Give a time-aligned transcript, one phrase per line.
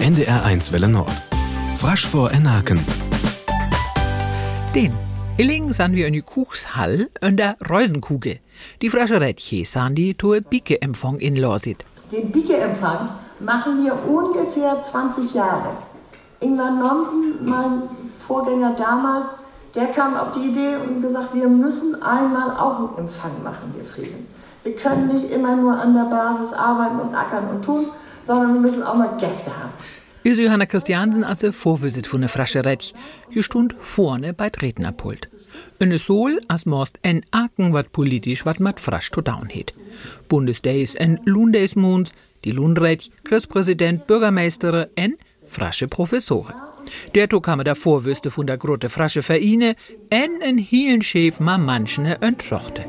[0.00, 1.10] NDR1 Welle Nord.
[1.74, 2.78] Frasch vor Enaken.
[4.72, 4.92] Den.
[5.36, 8.38] Illing san wir in die Kuchshall in der Reusenkugel.
[8.80, 11.84] Die Frasche Rädche san die Tour Bicke-Empfang in Lorsit.
[12.12, 13.08] Den Bicke-Empfang
[13.40, 15.70] machen wir ungefähr 20 Jahre.
[16.40, 17.82] Ingmar Nomsen, mein
[18.20, 19.26] Vorgänger damals,
[19.74, 23.84] der kam auf die Idee und gesagt, wir müssen einmal auch einen Empfang machen, wir
[23.84, 24.28] Friesen.
[24.62, 27.86] Wir können nicht immer nur an der Basis arbeiten und ackern und tun,
[28.28, 29.72] sondern wir müssen auch mal Gäste haben.
[30.22, 32.92] Is Johanna Christiansen als Vorwisit von der Frasche Rädch.
[33.30, 35.28] Hier stund vorne bei Rednerpult.
[35.80, 39.72] Und es soll, als most en Aken wat politisch wat mat frasch to down het.
[40.28, 42.12] Bundesdays en Lundays Moons,
[42.44, 46.54] die Lundrädch, Christpräsident, Bürgermeister en frasche Professoren.
[47.14, 49.74] Der to kam der Vorwürste von der grote frasche Vereine
[50.10, 52.84] en en Hielenchef ma manchene entrochte.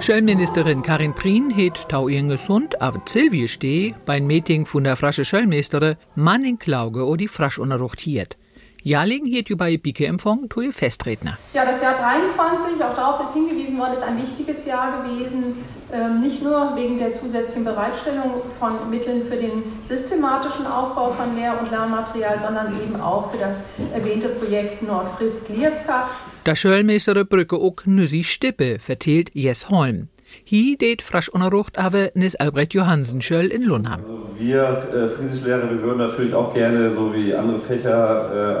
[0.00, 5.96] Schöllministerin Karin Prien het tau gesund auf Silvie steh beim Meeting von der frasche Schöllmeisterin
[6.14, 8.38] Mann in Klauge o die frasch unerruchtiert.
[8.84, 11.36] Jahrling hielt über Bike empfang tue Festredner.
[11.52, 15.56] Ja, das Jahr 23, auch darauf ist hingewiesen worden, ist ein wichtiges Jahr gewesen.
[15.92, 21.60] Ähm, nicht nur wegen der zusätzlichen Bereitstellung von Mitteln für den systematischen Aufbau von Lehr-
[21.60, 23.62] und Lernmaterial, sondern eben auch für das
[23.92, 26.08] erwähnte Projekt Nordfrisk-Lierska.
[26.48, 30.08] Der Schöllmeister Brücke auch Nüssi Stippe verteilt Jes Holm.
[30.50, 34.00] Hi det frasch unerrucht aber Nis Albrecht Johansen Schöll in Lunham.
[34.38, 34.62] Wir
[34.94, 37.98] äh, Friesischlehrer, wir würden natürlich auch gerne, so wie andere Fächer,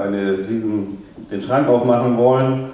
[0.02, 0.98] äh, eine riesen,
[1.30, 2.64] den Schrank aufmachen wollen.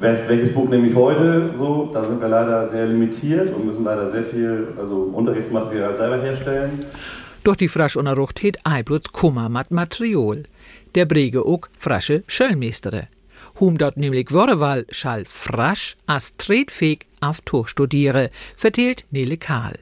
[0.00, 1.50] Wel- Welches Buch nehme ich heute?
[1.54, 6.20] So, da sind wir leider sehr limitiert und müssen leider sehr viel also Unterrichtsmaterial selber
[6.20, 6.84] herstellen.
[7.44, 10.42] Doch die frasch unerrucht het Eiblutz Kummer mat Material.
[10.96, 13.06] Der Brege ook frasche Schöllmeistere.
[13.60, 19.74] Hum dort nämlich Worrewahl schall frasch as tretfähig auf Tor studiere, verteilt Nele Kahl.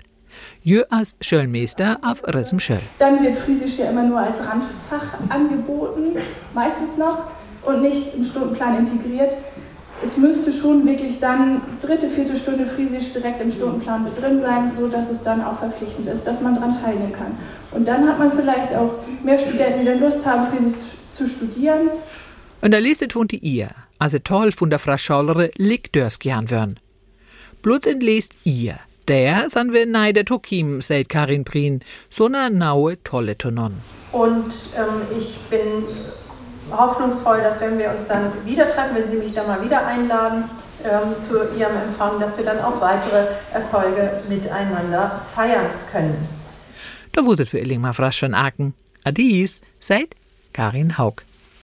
[0.63, 2.81] Jö as Schöllmeister auf Rissem Schöll.
[2.99, 6.17] Dann wird Friesisch ja immer nur als Randfach angeboten,
[6.55, 7.25] meistens noch,
[7.63, 9.37] und nicht im Stundenplan integriert.
[10.03, 14.73] Es müsste schon wirklich dann dritte, vierte Stunde Friesisch direkt im Stundenplan mit drin sein,
[14.75, 17.37] so dass es dann auch verpflichtend ist, dass man daran teilnehmen kann.
[17.71, 21.91] Und dann hat man vielleicht auch mehr Studenten, die dann Lust haben, Friesisch zu studieren.
[22.61, 26.79] Und der Liste tun die ihr, also toll von der Fraschallere liegt dörs gern wörn.
[27.63, 28.79] Blut entlest ihr.
[29.09, 33.73] Der san wir nei der Tokim, sagt Karin Prien, so na naue tolle Tonon.
[34.13, 35.85] Und ähm, ich bin
[36.71, 40.45] hoffnungsvoll, dass wenn wir uns dann wieder treffen, wenn Sie mich dann mal wieder einladen
[40.85, 46.29] ähm, zu Ihrem Empfang, dass wir dann auch weitere Erfolge miteinander feiern können.
[47.13, 48.75] Da wuset für mal frasch von Aken.
[49.03, 50.15] Adies, seid
[50.53, 51.25] Karin Haug.